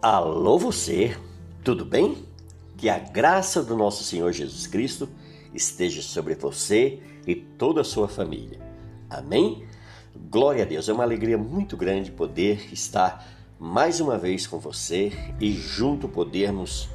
[0.00, 1.16] Alô você,
[1.64, 2.24] tudo bem?
[2.76, 5.08] Que a graça do nosso Senhor Jesus Cristo
[5.52, 8.60] esteja sobre você e toda a sua família.
[9.10, 9.66] Amém?
[10.30, 13.26] Glória a Deus, é uma alegria muito grande poder estar
[13.58, 16.88] mais uma vez com você e junto podermos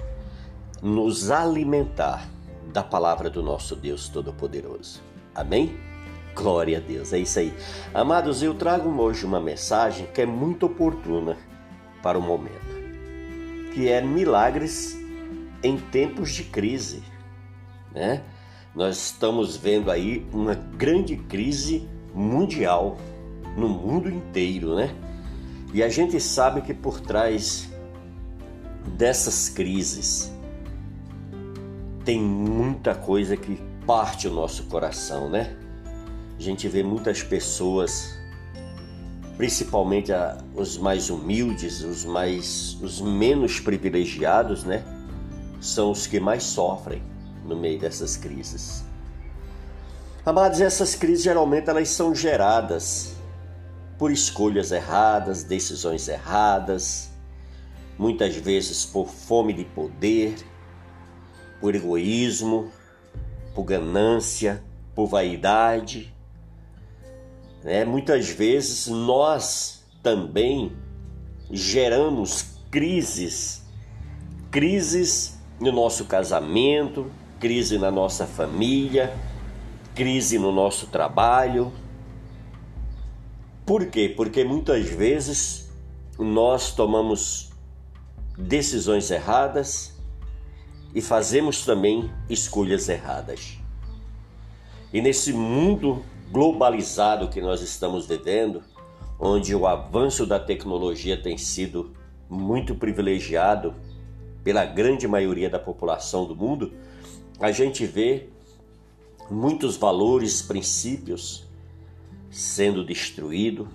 [0.82, 2.26] nos alimentar
[2.72, 5.02] da palavra do nosso Deus Todo-Poderoso.
[5.36, 5.78] Amém?
[6.34, 7.54] Glória a Deus, é isso aí.
[7.94, 11.38] Amados, eu trago hoje uma mensagem que é muito oportuna
[12.02, 12.83] para o momento,
[13.74, 14.98] que é milagres
[15.64, 17.02] em tempos de crise,
[17.94, 18.22] né?
[18.76, 22.98] Nós estamos vendo aí uma grande crise mundial
[23.58, 24.94] no mundo inteiro, né?
[25.74, 27.70] E a gente sabe que por trás
[28.96, 30.32] dessas crises
[32.06, 35.56] tem muita coisa que parte o nosso coração, né?
[36.38, 38.18] A gente vê muitas pessoas,
[39.44, 40.10] principalmente
[40.56, 44.82] os mais humildes, os mais os menos privilegiados, né?
[45.60, 47.04] São os que mais sofrem
[47.44, 48.86] no meio dessas crises.
[50.26, 53.18] Amados, essas crises geralmente elas são geradas
[54.00, 57.12] por escolhas erradas, decisões erradas,
[57.98, 60.36] muitas vezes por fome de poder,
[61.60, 62.72] por egoísmo,
[63.54, 64.64] por ganância,
[64.96, 66.13] por vaidade,
[67.64, 67.86] né?
[67.86, 70.74] Muitas vezes nós também
[71.50, 73.64] geramos crises,
[74.52, 79.16] crises no nosso casamento, crise na nossa família,
[79.96, 81.72] crise no nosso trabalho.
[83.66, 84.14] Por quê?
[84.16, 85.72] Porque muitas vezes
[86.20, 87.52] nós tomamos
[88.38, 89.94] decisões erradas
[90.94, 93.58] e fazemos também escolhas erradas.
[94.92, 96.04] E nesse mundo
[96.34, 98.64] globalizado que nós estamos vivendo,
[99.20, 101.94] onde o avanço da tecnologia tem sido
[102.28, 103.76] muito privilegiado
[104.44, 106.74] pela grande maioria da população do mundo,
[107.40, 108.30] a gente vê
[109.30, 111.46] muitos valores, princípios
[112.32, 113.68] sendo destruídos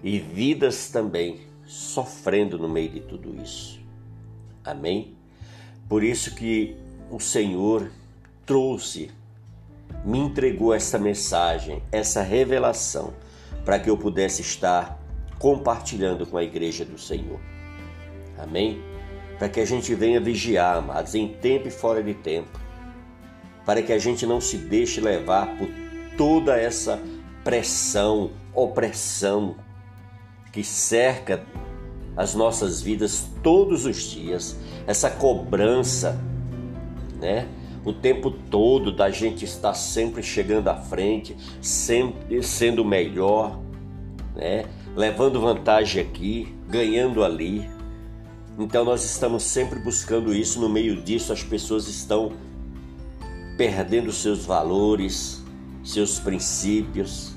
[0.00, 3.80] e vidas também sofrendo no meio de tudo isso.
[4.64, 5.16] Amém?
[5.88, 6.76] Por isso que
[7.10, 7.90] o Senhor
[8.46, 9.10] trouxe
[10.04, 13.14] me entregou essa mensagem, essa revelação,
[13.64, 14.98] para que eu pudesse estar
[15.38, 17.40] compartilhando com a igreja do Senhor.
[18.38, 18.82] Amém?
[19.38, 22.60] Para que a gente venha vigiar, amados, em tempo e fora de tempo.
[23.64, 25.68] Para que a gente não se deixe levar por
[26.16, 27.00] toda essa
[27.42, 29.56] pressão, opressão
[30.52, 31.44] que cerca
[32.16, 34.56] as nossas vidas todos os dias,
[34.86, 36.18] essa cobrança,
[37.20, 37.48] né?
[37.84, 43.58] O tempo todo da gente estar sempre chegando à frente, sempre sendo melhor,
[44.34, 44.64] né?
[44.96, 47.68] levando vantagem aqui, ganhando ali.
[48.58, 52.32] Então nós estamos sempre buscando isso, no meio disso as pessoas estão
[53.56, 55.42] perdendo seus valores,
[55.82, 57.32] seus princípios,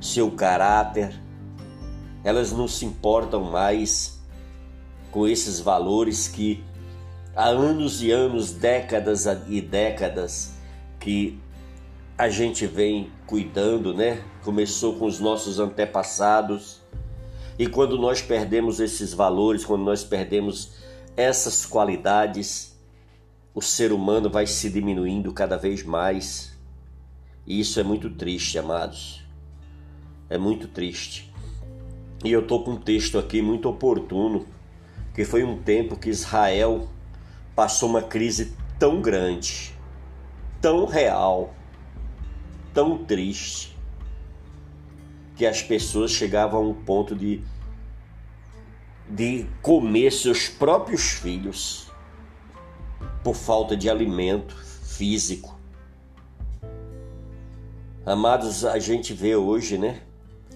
[0.00, 1.20] seu caráter.
[2.22, 4.20] Elas não se importam mais
[5.10, 6.62] com esses valores que
[7.34, 10.54] há anos e anos, décadas e décadas
[10.98, 11.38] que
[12.16, 14.22] a gente vem cuidando, né?
[14.44, 16.80] Começou com os nossos antepassados.
[17.58, 20.72] E quando nós perdemos esses valores, quando nós perdemos
[21.16, 22.78] essas qualidades,
[23.54, 26.58] o ser humano vai se diminuindo cada vez mais.
[27.46, 29.24] E isso é muito triste, amados.
[30.28, 31.32] É muito triste.
[32.22, 34.46] E eu estou com um texto aqui muito oportuno,
[35.14, 36.86] que foi um tempo que Israel
[37.60, 39.78] passou uma crise tão grande,
[40.62, 41.52] tão real,
[42.72, 43.76] tão triste,
[45.36, 47.44] que as pessoas chegavam a um ponto de,
[49.10, 51.92] de comer seus próprios filhos
[53.22, 55.54] por falta de alimento físico.
[58.06, 60.00] Amados, a gente vê hoje, né?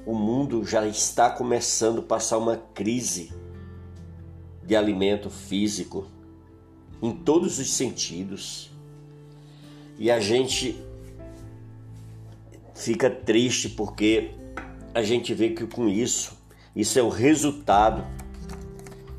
[0.06, 3.31] O mundo já está começando a passar uma crise
[4.62, 6.14] de alimento físico
[7.05, 8.71] em todos os sentidos.
[9.99, 10.75] E a gente
[12.75, 14.31] fica triste porque
[14.95, 16.35] a gente vê que com isso,
[16.75, 18.03] isso é o resultado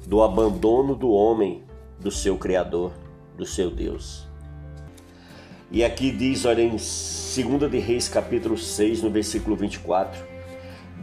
[0.07, 1.61] do abandono do homem
[1.99, 2.91] do seu Criador,
[3.37, 4.25] do seu Deus.
[5.69, 6.81] E aqui diz, olha, em 2
[7.69, 10.19] de Reis, capítulo 6, no versículo 24: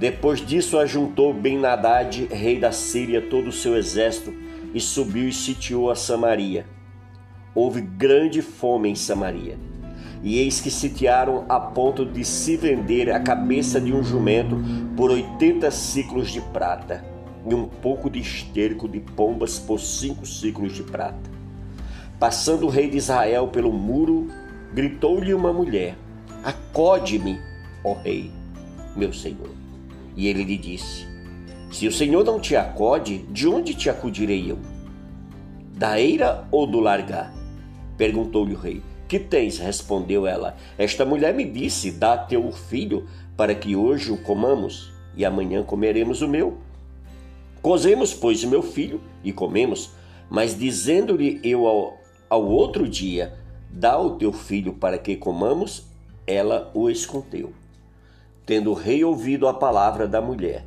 [0.01, 4.35] Depois disso ajuntou Ben-Hadad, rei da Síria, todo o seu exército
[4.75, 6.67] e subiu e sitiou a Samaria.
[7.55, 9.59] Houve grande fome em Samaria.
[10.23, 14.57] E eis que sitiaram a ponto de se vender a cabeça de um jumento
[14.97, 17.05] por oitenta ciclos de prata.
[17.45, 21.29] e um pouco de esterco de pombas por cinco ciclos de prata.
[22.19, 24.29] Passando o rei de Israel pelo muro,
[24.73, 25.97] gritou-lhe uma mulher:
[26.45, 27.41] Acode-me,
[27.85, 28.31] ó rei,
[28.97, 29.51] meu senhor.
[30.17, 31.05] E ele lhe disse:
[31.73, 34.59] Se o senhor não te acode, de onde te acudirei eu?
[35.75, 37.33] Da eira ou do largar?
[37.97, 38.83] Perguntou-lhe o rei.
[39.09, 39.59] Que tens?
[39.59, 40.55] respondeu ela.
[40.77, 43.09] Esta mulher me disse: Dá teu filho,
[43.39, 46.59] para que hoje o comamos, e amanhã comeremos o meu.
[47.63, 49.93] Cozemos, pois, o meu filho e comemos.
[50.29, 51.99] Mas dizendo-lhe eu ao,
[52.29, 53.33] ao outro dia:
[53.71, 55.87] Dá o teu filho para que comamos,
[56.27, 57.51] ela o escondeu.
[58.45, 60.67] Tendo o rei ouvido a palavra da mulher,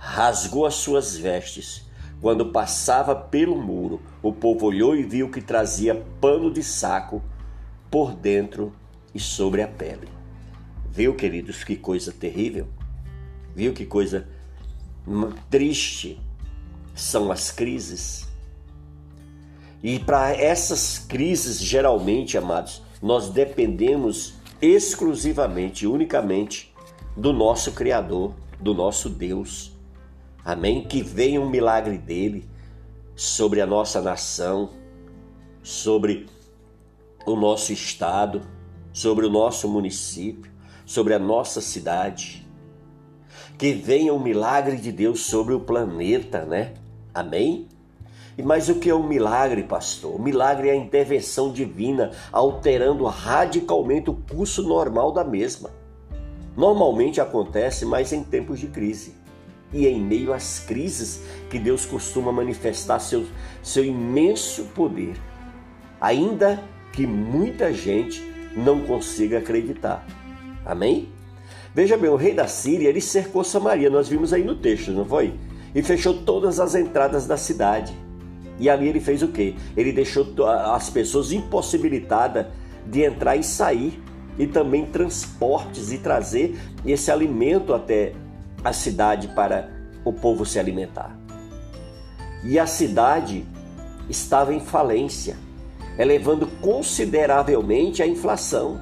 [0.00, 1.86] rasgou as suas vestes.
[2.20, 7.22] Quando passava pelo muro, o povo olhou e viu que trazia pano de saco
[7.90, 8.72] por dentro
[9.14, 10.08] e sobre a pele.
[10.90, 12.66] Viu, queridos, que coisa terrível?
[13.54, 14.26] Viu que coisa
[15.48, 16.20] triste
[16.94, 18.28] são as crises?
[19.82, 26.74] E para essas crises, geralmente, amados, nós dependemos exclusivamente, unicamente
[27.16, 29.72] do nosso Criador, do nosso Deus.
[30.44, 30.84] Amém?
[30.84, 32.48] Que venha um milagre dele
[33.14, 34.70] sobre a nossa nação,
[35.62, 36.26] sobre
[37.26, 38.40] o nosso estado,
[38.92, 40.50] sobre o nosso município,
[40.86, 42.46] sobre a nossa cidade.
[43.58, 46.74] Que venha um milagre de Deus sobre o planeta, né?
[47.12, 47.68] Amém?
[48.42, 50.14] Mas o que é um milagre, pastor?
[50.14, 55.70] O milagre é a intervenção divina alterando radicalmente o curso normal da mesma.
[56.56, 59.14] Normalmente acontece mais em tempos de crise.
[59.72, 63.26] E em meio às crises que Deus costuma manifestar seu,
[63.62, 65.14] seu imenso poder.
[66.00, 66.62] Ainda
[66.92, 68.20] que muita gente
[68.56, 70.04] não consiga acreditar.
[70.64, 71.08] Amém?
[71.72, 75.04] Veja bem, o rei da Síria, ele cercou Samaria, nós vimos aí no texto, não
[75.04, 75.34] foi?
[75.72, 77.94] E fechou todas as entradas da cidade.
[78.58, 79.54] E ali ele fez o quê?
[79.76, 80.26] Ele deixou
[80.74, 82.46] as pessoas impossibilitadas
[82.86, 84.02] de entrar e sair,
[84.38, 88.12] e também transportes e trazer esse alimento até
[88.64, 89.70] a cidade para
[90.04, 91.16] o povo se alimentar.
[92.42, 93.44] E a cidade
[94.08, 95.36] estava em falência
[95.98, 98.80] elevando consideravelmente a inflação.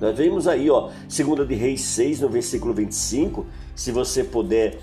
[0.00, 4.78] Nós vemos aí, ó, 2 de Reis 6, no versículo 25, se você puder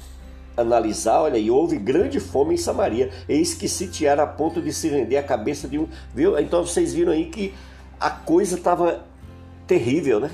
[0.55, 4.89] analisar, olha, e houve grande fome em Samaria, eis que sitiaram a ponto de se
[4.89, 6.37] render a cabeça de um, viu?
[6.39, 7.53] Então vocês viram aí que
[7.99, 9.05] a coisa estava
[9.67, 10.31] terrível, né?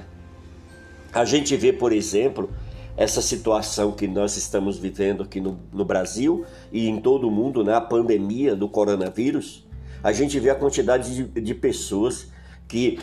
[1.14, 2.50] A gente vê, por exemplo,
[2.96, 7.64] essa situação que nós estamos vivendo aqui no, no Brasil e em todo o mundo,
[7.64, 7.74] né?
[7.74, 9.66] A pandemia do coronavírus
[10.04, 12.28] a gente vê a quantidade de, de pessoas
[12.68, 13.00] que,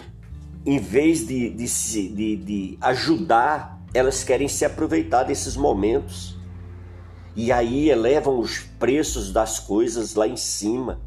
[0.67, 6.37] em vez de, de, de, de ajudar, elas querem se aproveitar desses momentos.
[7.35, 11.01] E aí elevam os preços das coisas lá em cima.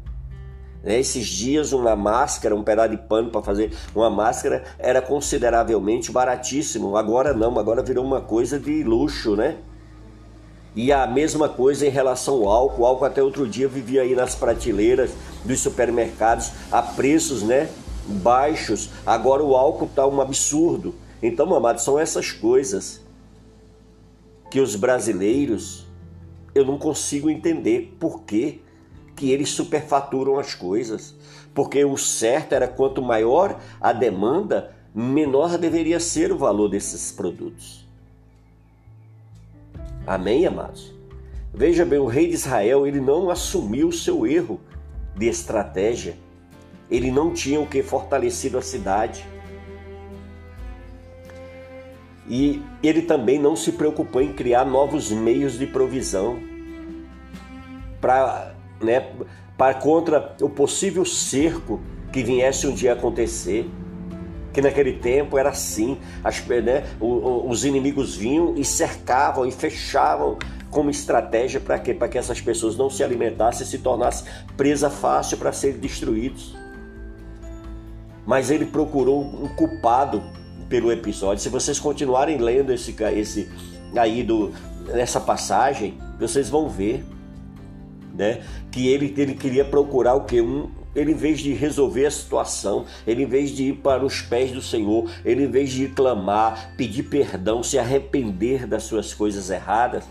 [0.84, 1.00] Né?
[1.00, 6.96] Esses dias, uma máscara, um pedaço de pano para fazer uma máscara era consideravelmente baratíssimo.
[6.96, 9.56] Agora não, agora virou uma coisa de luxo, né?
[10.76, 12.82] E a mesma coisa em relação ao álcool.
[12.82, 15.12] O álcool até outro dia vivia aí nas prateleiras
[15.44, 17.70] dos supermercados a preços, né,
[18.06, 18.90] baixos.
[19.06, 20.94] Agora o álcool está um absurdo.
[21.22, 23.00] Então, amados, são essas coisas
[24.50, 25.86] que os brasileiros
[26.54, 28.60] eu não consigo entender por que,
[29.14, 31.14] que eles superfaturam as coisas.
[31.54, 37.86] Porque o certo era quanto maior a demanda, menor deveria ser o valor desses produtos.
[40.06, 40.92] Amém, amados?
[41.52, 44.60] Veja bem, o rei de Israel, ele não assumiu o seu erro
[45.16, 46.16] de estratégia.
[46.90, 49.24] Ele não tinha o que fortalecido a cidade.
[52.28, 56.38] E ele também não se preocupou em criar novos meios de provisão
[58.00, 58.53] para
[58.84, 59.08] né,
[59.56, 61.80] para contra o possível cerco
[62.12, 63.68] que viesse um dia acontecer
[64.54, 70.38] que naquele tempo era assim, as, né, os inimigos vinham e cercavam e fechavam
[70.70, 71.92] como estratégia para quê?
[71.92, 74.26] Para que essas pessoas não se alimentassem e se tornassem
[74.56, 76.56] presa fácil para serem destruídos.
[78.24, 80.22] Mas ele procurou um culpado
[80.68, 81.42] pelo episódio.
[81.42, 83.50] Se vocês continuarem lendo esse, esse
[83.96, 84.52] aí do,
[84.86, 87.04] nessa passagem, vocês vão ver
[88.14, 90.40] né, que ele, ele queria procurar o que?
[90.40, 94.22] Um, ele, em vez de resolver a situação, ele, em vez de ir para os
[94.22, 99.50] pés do Senhor, ele, em vez de clamar, pedir perdão, se arrepender das suas coisas
[99.50, 100.04] erradas,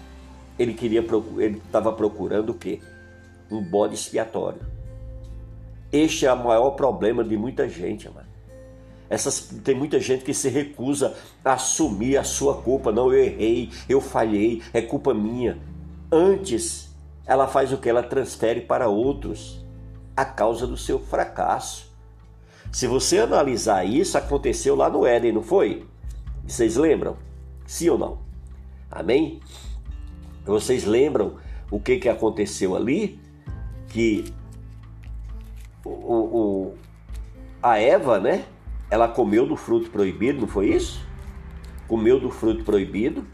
[0.60, 1.04] ele queria
[1.38, 2.80] ele estava procurando o quê?
[3.50, 4.60] Um bode expiatório.
[5.92, 8.34] Este é o maior problema de muita gente, amado.
[9.10, 12.92] Essas, tem muita gente que se recusa a assumir a sua culpa.
[12.92, 15.60] Não, eu errei, eu falhei, é culpa minha.
[16.12, 16.93] Antes,
[17.26, 17.90] ela faz o que?
[17.90, 19.64] Ela transfere para outros
[20.16, 21.92] a causa do seu fracasso.
[22.72, 25.86] Se você analisar isso, aconteceu lá no Éden, não foi?
[26.46, 27.18] Vocês lembram?
[27.66, 28.20] Sim ou não?
[28.92, 29.40] Amém?
[30.46, 31.38] Vocês lembram
[31.72, 33.20] o que, que aconteceu ali?
[33.90, 34.26] Que
[35.86, 36.74] o, o,
[37.62, 38.46] a Eva, né?
[38.90, 41.00] Ela comeu do fruto proibido, não foi isso?
[41.88, 43.26] Comeu do fruto proibido.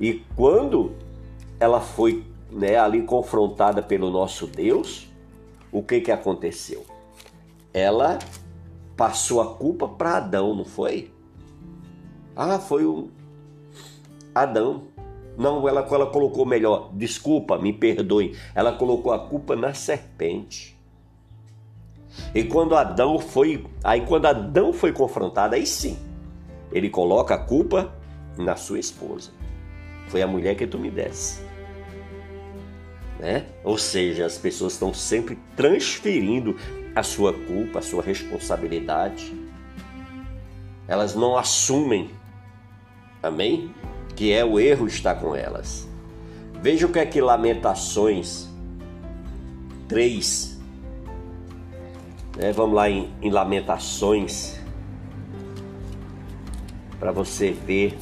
[0.00, 0.94] E quando
[1.58, 5.08] ela foi né, ali confrontada pelo nosso Deus,
[5.72, 6.84] o que, que aconteceu?
[7.72, 8.18] Ela
[8.96, 11.12] passou a culpa para Adão, não foi?
[12.34, 13.08] Ah, foi o
[14.34, 14.84] Adão.
[15.36, 18.36] Não, ela, ela colocou melhor, desculpa, me perdoe.
[18.54, 20.76] Ela colocou a culpa na serpente.
[22.34, 25.98] E quando Adão foi, aí quando Adão foi confrontado, aí sim,
[26.72, 27.92] ele coloca a culpa
[28.38, 29.30] na sua esposa.
[30.08, 31.42] Foi a mulher que tu me desse.
[33.18, 33.46] Né?
[33.64, 36.56] Ou seja, as pessoas estão sempre transferindo
[36.94, 39.34] a sua culpa, a sua responsabilidade.
[40.88, 42.10] Elas não assumem,
[43.22, 43.74] amém?
[44.14, 45.88] Que é o erro está com elas.
[46.62, 48.48] Veja o que é que Lamentações
[49.88, 50.58] 3,
[52.36, 52.52] né?
[52.52, 54.58] vamos lá em, em Lamentações,
[56.98, 57.96] para você ver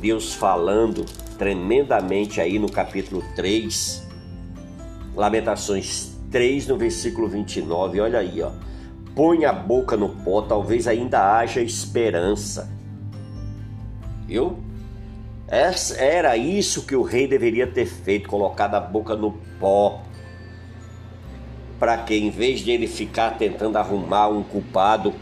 [0.00, 1.04] Deus falando
[1.38, 4.07] tremendamente aí no capítulo 3,
[5.18, 8.52] Lamentações 3, no versículo 29, olha aí, ó.
[9.16, 12.70] Põe a boca no pó, talvez ainda haja esperança.
[14.28, 14.58] Viu?
[15.48, 20.02] Era isso que o rei deveria ter feito, colocado a boca no pó.
[21.80, 25.12] Para que, em vez de ele ficar tentando arrumar um culpado,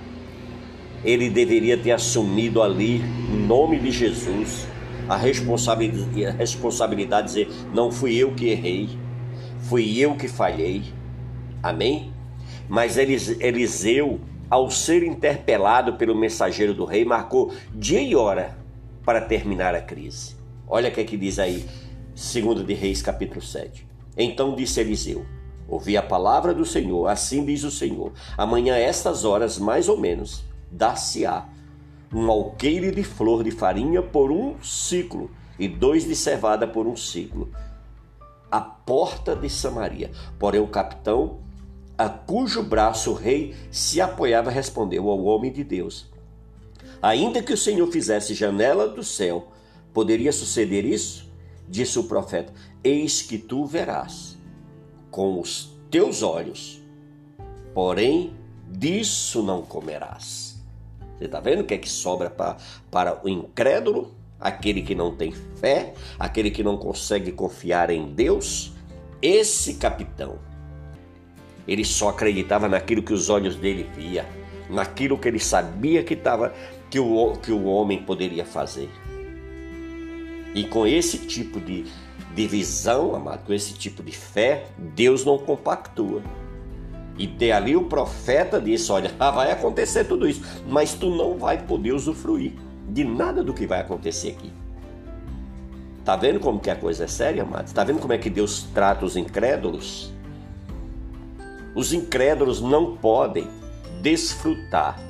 [1.02, 2.96] ele deveria ter assumido ali,
[3.32, 4.66] em nome de Jesus,
[5.08, 9.05] a responsabilidade, a responsabilidade de dizer: não fui eu que errei,
[9.68, 10.84] fui eu que falhei.
[11.62, 12.12] Amém?
[12.68, 18.56] Mas Eliseu, ao ser interpelado pelo mensageiro do rei, marcou dia e hora
[19.04, 20.36] para terminar a crise.
[20.68, 21.64] Olha o que, é que diz aí,
[22.14, 23.86] 2 de Reis, capítulo 7.
[24.16, 25.26] Então disse Eliseu:
[25.68, 30.44] Ouvi a palavra do Senhor, assim diz o Senhor: amanhã, estas horas, mais ou menos,
[30.70, 31.46] dar-se-á
[32.12, 36.96] um alqueire de flor de farinha por um ciclo e dois de cevada por um
[36.96, 37.50] ciclo.
[38.50, 40.10] A porta de Samaria.
[40.38, 41.40] Porém, o capitão
[41.98, 46.10] a cujo braço o rei se apoiava, respondeu ao homem de Deus:
[47.00, 49.48] Ainda que o Senhor fizesse janela do céu,
[49.94, 51.30] poderia suceder isso?
[51.68, 52.52] Disse o profeta:
[52.84, 54.36] Eis que tu verás
[55.10, 56.82] com os teus olhos,
[57.72, 58.34] porém
[58.68, 60.62] disso não comerás.
[61.16, 62.58] Você está vendo o que é que sobra para,
[62.90, 68.72] para o incrédulo, aquele que não tem fé, aquele que não consegue confiar em Deus?
[69.20, 70.38] Esse capitão
[71.66, 74.24] ele só acreditava naquilo que os olhos dele via,
[74.70, 76.54] naquilo que ele sabia que, tava,
[76.88, 78.88] que, o, que o homem poderia fazer.
[80.54, 81.84] E com esse tipo de,
[82.34, 86.22] de visão, amado, com esse tipo de fé, Deus não compactua.
[87.18, 91.62] E ter ali o profeta disse: Olha, vai acontecer tudo isso, mas tu não vai
[91.62, 92.52] poder usufruir
[92.88, 94.52] de nada do que vai acontecer aqui.
[96.04, 97.72] Tá vendo como que a coisa é séria, amado?
[97.72, 100.12] Tá vendo como é que Deus trata os incrédulos?
[101.74, 103.48] Os incrédulos não podem
[104.00, 105.00] desfrutar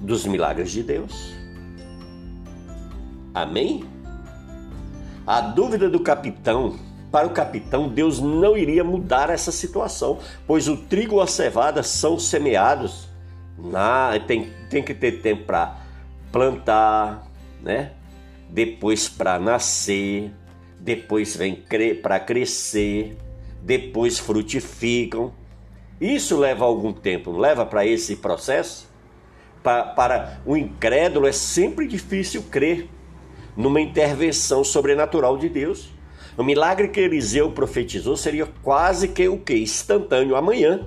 [0.00, 1.34] dos milagres de Deus.
[3.34, 3.84] Amém?
[5.26, 6.76] A dúvida do capitão,
[7.10, 11.82] para o capitão, Deus não iria mudar essa situação, pois o trigo e a cevada
[11.82, 13.08] são semeados,
[13.58, 15.85] na, tem, tem que ter tempo para
[16.30, 17.26] plantar,
[17.62, 17.92] né?
[18.48, 20.30] depois para nascer,
[20.78, 23.16] depois vem cre para crescer,
[23.62, 25.32] depois frutificam.
[26.00, 28.88] Isso leva algum tempo, não leva para esse processo?
[29.62, 32.88] Para, para o incrédulo é sempre difícil crer
[33.56, 35.90] numa intervenção sobrenatural de Deus.
[36.36, 39.54] O milagre que Eliseu profetizou seria quase que o que?
[39.54, 40.86] Instantâneo, amanhã.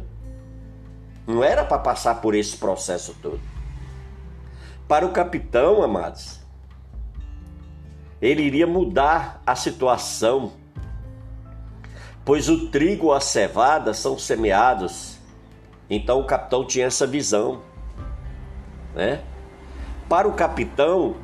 [1.25, 3.39] Não era para passar por esse processo todo.
[4.89, 6.41] Para o capitão, amados,
[8.21, 10.51] ele iria mudar a situação
[12.29, 15.17] pois o trigo ou a cevada são semeados.
[15.89, 17.63] Então o capitão tinha essa visão,
[18.93, 19.21] né?
[20.07, 21.15] Para o capitão,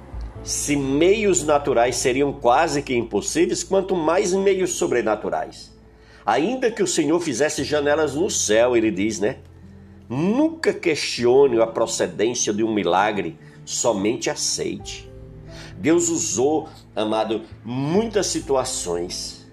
[0.43, 5.77] se meios naturais seriam quase que impossíveis, quanto mais meios sobrenaturais.
[6.25, 9.37] Ainda que o Senhor fizesse janelas no céu, ele diz, né?
[10.09, 15.11] Nunca questione a procedência de um milagre, somente aceite.
[15.77, 19.45] Deus usou, amado, muitas situações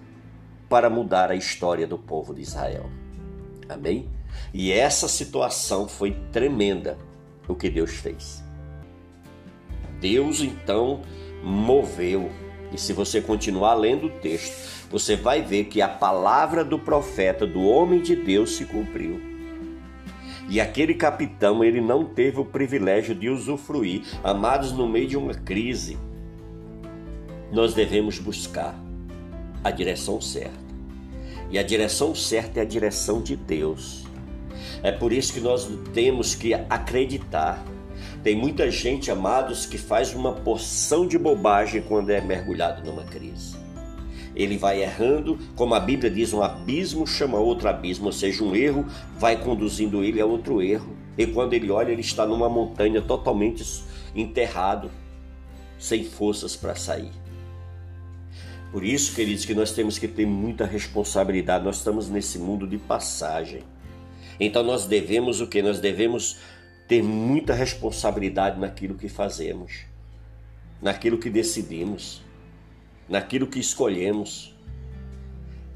[0.69, 2.89] para mudar a história do povo de Israel.
[3.69, 4.09] Amém?
[4.55, 6.97] E essa situação foi tremenda
[7.49, 8.43] o que Deus fez.
[10.01, 11.03] Deus então
[11.43, 12.31] moveu.
[12.73, 17.47] E se você continuar lendo o texto, você vai ver que a palavra do profeta,
[17.47, 19.32] do homem de Deus, se cumpriu.
[20.49, 24.03] E aquele capitão, ele não teve o privilégio de usufruir.
[24.23, 25.97] Amados, no meio de uma crise,
[27.51, 28.75] nós devemos buscar
[29.63, 30.63] a direção certa.
[31.51, 34.05] E a direção certa é a direção de Deus.
[34.83, 37.63] É por isso que nós temos que acreditar.
[38.23, 43.62] Tem muita gente, amados, que faz uma porção de bobagem quando é mergulhado numa crise.
[44.35, 48.57] Ele vai errando, como a Bíblia diz, um abismo chama outro abismo, ou seja, um
[48.57, 48.87] erro
[49.19, 50.97] vai conduzindo ele a outro erro.
[51.17, 53.63] E quando ele olha, ele está numa montanha totalmente
[54.15, 54.91] enterrado,
[55.79, 57.11] sem forças para sair.
[58.73, 61.63] Por isso, queridos, que nós temos que ter muita responsabilidade.
[61.63, 63.63] Nós estamos nesse mundo de passagem.
[64.41, 65.61] Então nós devemos o que?
[65.61, 66.39] Nós devemos
[66.89, 69.81] ter muita responsabilidade naquilo que fazemos,
[70.81, 72.23] naquilo que decidimos,
[73.13, 74.55] naquilo que escolhemos,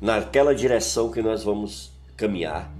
[0.01, 2.75] naquela direção que nós vamos caminhar.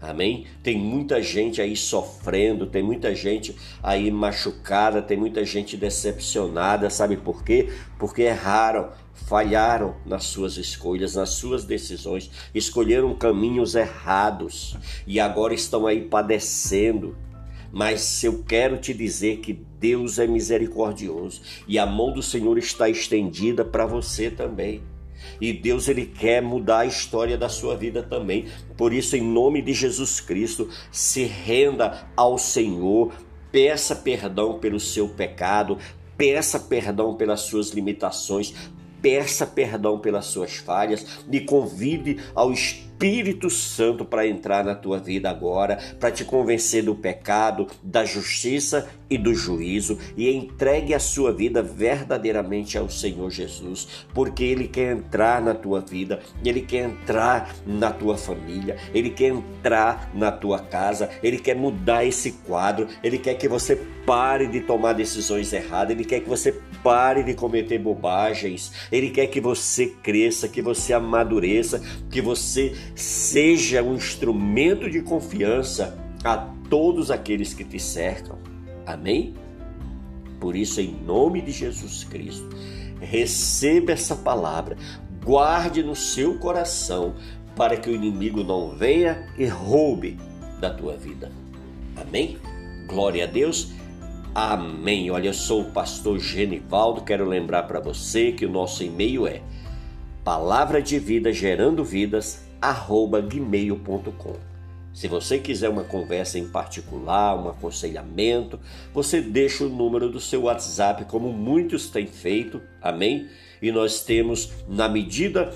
[0.00, 0.48] Amém?
[0.64, 7.16] Tem muita gente aí sofrendo, tem muita gente aí machucada, tem muita gente decepcionada, sabe
[7.16, 7.72] por quê?
[8.00, 14.76] Porque erraram, falharam nas suas escolhas, nas suas decisões, escolheram caminhos errados
[15.06, 17.16] e agora estão aí padecendo.
[17.70, 19.54] Mas eu quero te dizer que
[19.86, 24.82] Deus é misericordioso e a mão do Senhor está estendida para você também.
[25.40, 28.46] E Deus ele quer mudar a história da sua vida também.
[28.76, 33.12] Por isso, em nome de Jesus Cristo, se renda ao Senhor,
[33.52, 35.78] peça perdão pelo seu pecado,
[36.16, 38.52] peça perdão pelas suas limitações,
[39.00, 45.30] peça perdão pelas suas falhas e convide ao Espírito Santo para entrar na tua vida
[45.30, 51.32] agora, para te convencer do pecado, da justiça e do juízo e entregue a sua
[51.32, 57.56] vida verdadeiramente ao Senhor Jesus, porque ele quer entrar na tua vida, ele quer entrar
[57.66, 63.18] na tua família, ele quer entrar na tua casa, ele quer mudar esse quadro, ele
[63.18, 67.78] quer que você pare de tomar decisões erradas, ele quer que você pare de cometer
[67.78, 75.02] bobagens, ele quer que você cresça, que você amadureça, que você seja um instrumento de
[75.02, 76.36] confiança a
[76.68, 78.55] todos aqueles que te cercam.
[78.86, 79.34] Amém?
[80.40, 82.48] Por isso, em nome de Jesus Cristo,
[83.00, 84.76] receba essa palavra,
[85.24, 87.14] guarde no seu coração,
[87.56, 90.18] para que o inimigo não venha e roube
[90.60, 91.32] da tua vida.
[91.96, 92.38] Amém?
[92.86, 93.72] Glória a Deus.
[94.34, 95.10] Amém.
[95.10, 97.00] Olha, eu sou o pastor Genivaldo.
[97.00, 99.40] Quero lembrar para você que o nosso e-mail é
[100.22, 104.45] palavra de vida gerando vidas arroba gmail.com.
[104.96, 108.58] Se você quiser uma conversa em particular, um aconselhamento,
[108.94, 113.28] você deixa o número do seu WhatsApp, como muitos têm feito, amém?
[113.60, 115.54] E nós temos, na medida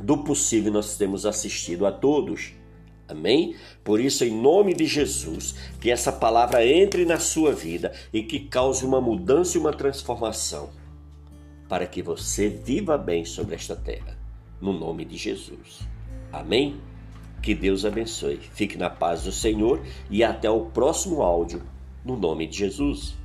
[0.00, 2.52] do possível, nós temos assistido a todos,
[3.08, 3.56] amém?
[3.82, 8.38] Por isso, em nome de Jesus, que essa palavra entre na sua vida e que
[8.38, 10.70] cause uma mudança e uma transformação,
[11.68, 14.16] para que você viva bem sobre esta terra,
[14.60, 15.80] no nome de Jesus,
[16.30, 16.80] amém?
[17.42, 18.38] Que Deus abençoe.
[18.54, 21.60] Fique na paz do Senhor e até o próximo áudio,
[22.04, 23.16] no nome de Jesus.